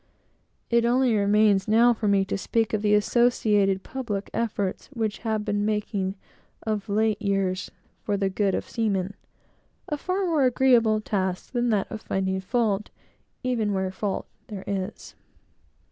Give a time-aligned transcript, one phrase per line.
[0.71, 5.45] It only remains for me now to speak of the associated public efforts which have
[5.45, 6.15] been making
[6.63, 7.69] of late years
[8.01, 9.13] for the good of seamen:
[9.87, 12.89] a far more agreeable task than that of finding fault,
[13.43, 15.13] even where fault there is.